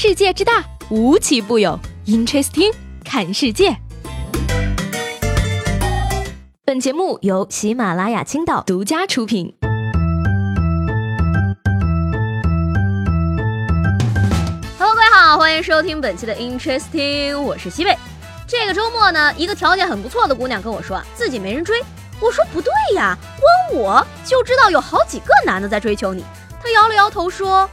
[0.00, 1.76] 世界之大，无奇不有。
[2.06, 2.72] Interesting，
[3.04, 3.76] 看世界。
[6.64, 9.52] 本节目由喜马拉雅青岛独家出品。
[14.78, 17.98] Hello，各位好，欢迎收听本期的 Interesting，我是西贝。
[18.46, 21.82] 这个周末呢，一个条件很不错的姑娘跟我说，自己没人追。
[22.20, 23.18] 我说不对呀，
[23.72, 26.24] 光我就知道有好几个男的在追求你。
[26.62, 27.68] 她摇了摇头说，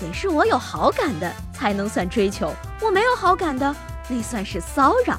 [0.00, 3.74] 得是我有好感的才能算追求，我没有好感的
[4.08, 5.18] 那算是骚扰。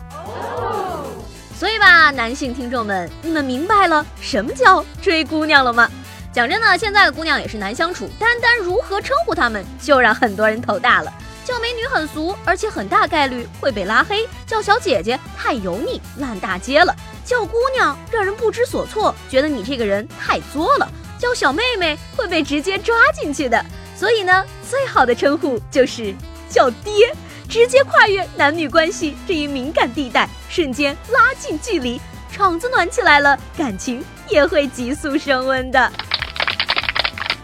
[1.57, 5.89] 所以吧，男性听众们，你们明白了什么叫追姑娘了吗？
[6.33, 11.13] 讲真的，现在的姑娘也是难相处，单单如何称呼她们，就让很多人头大了。
[11.45, 23.63] 叫美女很俗，而且很大概率会被拉黑；叫小姐姐太油腻，烂大街了；叫姑娘让人不知所措，觉得你这个人太作了；叫小妹妹会被直接抓进去的。
[23.95, 26.13] 所以呢，最好的称呼就是
[26.49, 27.13] 叫爹，
[27.47, 35.91] 直接跨越男女关系这一敏感地带，瞬间拉近距离，场子暖起来了，感情也会急速升温的。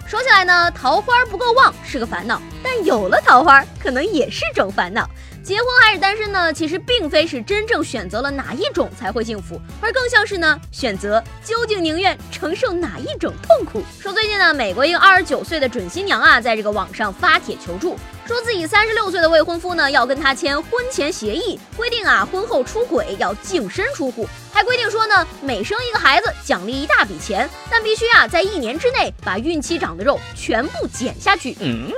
[0.07, 5.09] 说起来呢，桃花不够旺是个烦恼，但有了桃花可能也是种烦恼。
[5.43, 6.53] 结婚还是单身呢？
[6.53, 13.81] 其实并非是真正选择了哪一种才会幸福，而更像是呢选择究竟宁愿承受哪一种痛苦。
[13.99, 17.97] 说最近呢，美国一个二十九岁的准新娘啊，在这个网上发帖求助。
[18.27, 31.53] 说自己三十六岁的未婚夫呢，要跟她签婚前协议，规定啊，婚后出轨要净身出户，还规定说呢，每生一个孩子奖励一大笔钱，但必须啊，在一年之内把孕期长的肉全部减下去。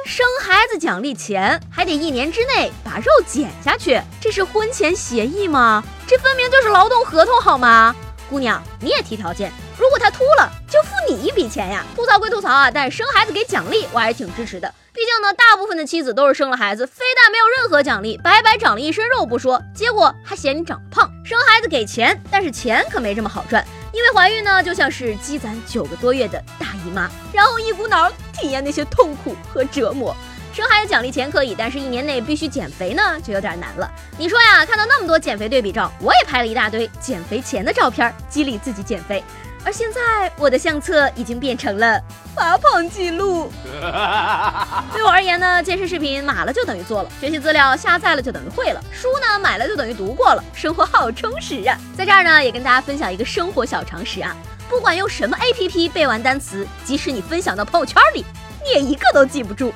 [0.05, 5.83] 生孩子奖励钱，还得一年之内把肉减下去，这是婚前协议吗？
[6.07, 7.95] 这分明就是劳动合同好吗？
[8.29, 11.83] 姑娘，你也提条件，如果他秃了，就付你一笔钱呀。
[11.95, 14.71] 吐槽归吐槽啊，但生孩子给奖励，我还是挺支持的。
[14.93, 21.09] 毕竟呢，大部分的妻子都是生了孩子，非但没有任何奖励，白白长了一身肉不说，结果还嫌你长胖。
[21.25, 30.15] 生孩子给钱，但是钱可没这么好赚，因为怀孕呢就像是积攒九个多月的大姨妈，然后一股脑体验那些痛苦和折磨。
[30.53, 33.91] 生孩子奖励钱可以，但是一年内必须减肥呢，就有点难了。
[34.19, 39.23] 你说呀，看到那么多减肥对比照，我也拍了一大堆减肥前的照片，激励自己减肥。
[39.65, 42.01] 而现在我的相册已经变成了
[42.35, 43.51] 发胖记录。
[44.93, 51.77] 对我而言呢，健身视频码了就等于做了，学习资料下载了就等于会了，书呢买了就等于读过了，生活好充实啊！
[51.97, 54.35] 在这儿呢，也跟大家分享一个生活小常识啊，
[54.69, 58.25] 不管用什么 APP 背完单词，即使你分享到朋友圈里，
[58.63, 59.73] 你也一个都记不住。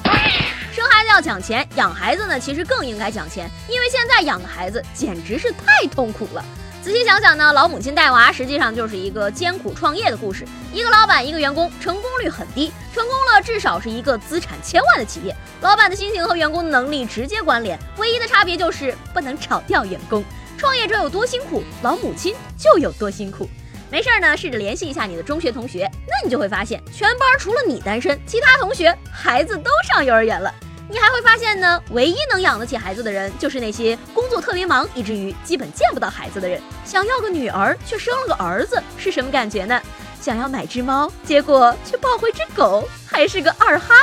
[0.72, 6.46] 生孩子要讲钱，养孩子呢其实更应该讲钱，因为现在养个孩子简直是太痛苦了。
[6.88, 10.48] 仔细想想呢，老母亲带娃实际上就是一个艰苦创业的故事。
[10.72, 12.72] 一个老板，一个员工，成功率很低。
[12.96, 15.36] 成功了，至少是一个资产千万的企业。
[15.60, 20.24] 老板的心情和员工的能力直接关联，唯一的差别就是不能炒掉员工。
[20.58, 23.50] 创业者有多辛苦，老母亲就有多辛苦。
[23.92, 30.54] 没事儿呢，试着联系一下你的中学同学，那你就会发现，全班除了你单身，其他同学孩子都上幼儿园了。
[30.90, 36.62] 你还会发现呢，唯一能养得起孩子的人，就是那些工作特别忙，以至于基本见不到孩子的人。
[36.86, 39.82] 想要个女儿，却生了个儿子，是什么感觉呢？
[40.22, 43.96] 想要买只猫，结果却抱回只狗，还是个二哈。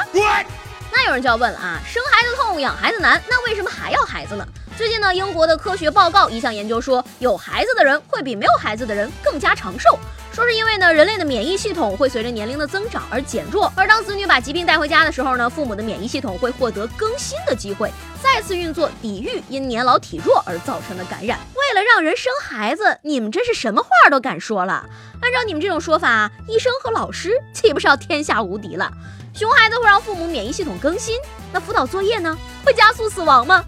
[0.92, 4.46] 那有人就要问了啊，生孩子痛，养孩子难，那为什么还要孩子呢？
[4.76, 9.98] 最近呢，英国的科学报告一项研究说，有孩子的人会比没有孩子的人更加长寿。
[10.34, 17.88] 说是因为呢，人类的免疫系统会随着年龄的增长而减弱，而当子女把疾病带回家的时候呢，父母的免疫系统会获得更新的机会，
[18.20, 21.38] 再次运作抵御因年老体弱而造成的感染。
[21.54, 24.84] 为了让人生孩子，你们真是什么话都敢说了。
[25.22, 28.90] 按照你们这种说法，医生和老师岂不是要天下无敌了？
[29.32, 31.16] 熊孩子会让父母免疫系统更新，
[31.52, 32.36] 那辅导作业呢？
[32.64, 33.64] 会加速死亡吗？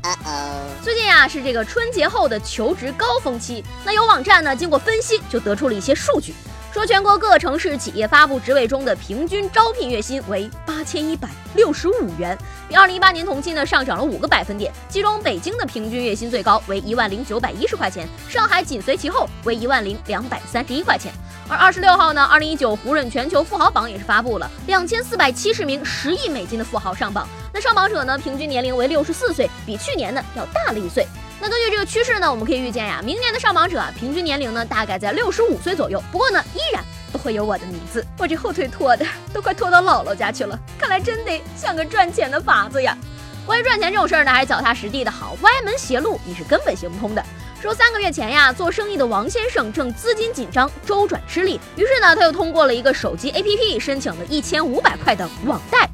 [0.83, 6.35] 最近呀，是这个春节后的求职高峰期，那有网站呢，经过分析就得出了一些数据。
[6.77, 12.37] 说全国各城市企业发布职位中的平均招聘月薪为八千一百六十五元，
[12.69, 14.71] 比二零一八年同期呢上涨了五个百分点。
[14.87, 21.11] 其中北京的平均月薪最高为一万零九百一十块钱，上海紧随其后为一万零两百三十一块钱。
[21.49, 27.27] 而二十六号呢，二零一九胡润全球富豪榜也是发布了两千四百七十名十亿美金的富豪上榜。
[27.55, 31.07] 那上榜者呢，平均年龄为六十四岁，比去年呢要大了一岁。
[31.41, 36.03] 那根据这个趋势呢，我们可以预见呀，明年的上榜者啊，平均年龄呢大概在六十五岁左右。
[36.11, 38.05] 不过呢，依然不会有我的名字。
[38.19, 42.97] 我这后腿拖的都快拖到姥姥家去了，看来真得想个赚钱的法子呀。
[43.45, 47.23] 关于赚钱这种事儿呢，还是脚踏实地的好，歪门邪路你是根本行不通的。
[47.63, 55.86] 说三个月前呀，做生意的王先生正资金紧张，周转吃力，于是呢，他又通过了一个手机 APP 申请了一千五百块的网贷。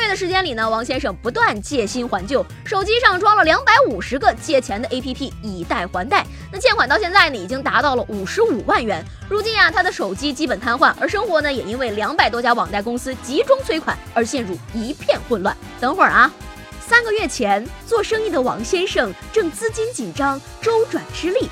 [0.00, 6.26] 月的时间里呢，王先生不断借新还旧，手机上装了两百五十个借钱的 APP，以贷还贷。
[6.50, 9.04] 那欠款到现在呢，已经达到了五十五万元。
[9.28, 15.56] 如今啊，他的手机基本瘫痪，而生活呢，也因为两百多家网贷公司集中催款而陷入一片混乱。
[15.78, 16.32] 等会儿啊，
[16.80, 21.48] 三个月前做生意的王先生正资金紧张，周转吃力。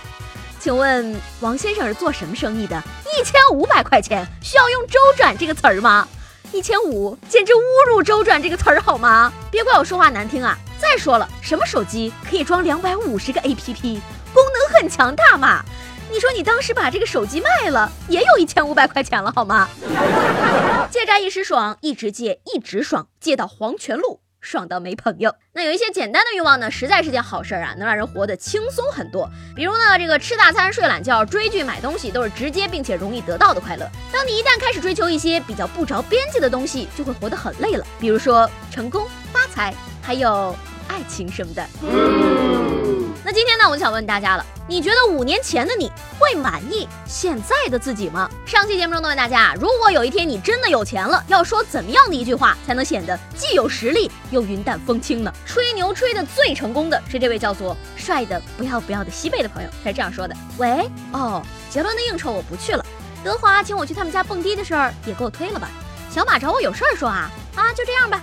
[0.61, 2.83] 请问王先生是做什么生意的？
[3.17, 6.07] 一千五百块钱需要用“周转”这个词儿吗？
[6.53, 9.33] 一千五简直侮辱“周转”这个词儿好吗？
[9.51, 10.57] 别怪我说话难听啊！
[10.79, 13.83] 再说了，什么手机可以装两百五十个 APP，
[14.33, 15.63] 功能很强大嘛？
[16.11, 19.69] 你说你当时把这个手机卖了，也有一千五百块钱了好吗？
[20.91, 24.21] 借债一时爽，一直借一直爽，借到黄泉路。
[24.41, 25.35] 爽到没朋友。
[25.53, 29.29] 那有一些简单的欲望呢，实在是件好事儿啊，能让人活得轻松很多。
[29.55, 33.89] 比如呢，这个吃大餐、睡懒觉、追剧、买东西，都是直接并且容易得到的快乐。
[34.13, 37.85] 当你一旦开始追求一些比较不着边际的东西，就会活得很累了。
[38.01, 40.57] 比如说成功、发财，还有
[40.89, 42.48] 爱情什么的。
[43.31, 48.27] 那今天呢，我想问大家了，你觉得五年前的你会满意现在的自己吗？
[48.47, 55.31] 上期节目中呢，问大家，如果有一天你真的有钱了，要说怎么样的一句话才能显得既有实力又云淡风轻呢？
[55.45, 62.87] 吹牛吹的最成功的是这位叫做帅的不要不要的西贝的朋友，他是这样说的：喂，哦，杰伦的应酬我不去了，
[63.23, 65.69] 德华请我去他们家蹦迪的事儿也给我推了吧，
[66.11, 68.23] 小马找我有事儿说啊，啊，就这样吧。